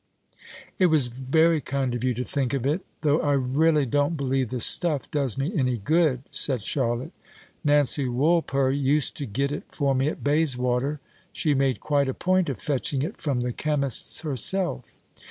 [0.79, 4.49] "It was very kind of you to think of it, though I really don't believe
[4.49, 7.11] the stuff does me any good," said Charlotte.
[7.63, 10.99] "Nancy Woolper used to get it for me at Bayswater.
[11.31, 14.85] She made quite a point of fetching it from the chemist's herself."